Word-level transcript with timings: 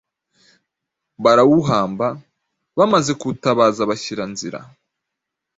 barawuhamba. 1.23 2.07
Bamaze 2.77 3.11
kuwutabaza 3.19 3.81
bashyira 3.89 4.23
nzira, 4.33 4.59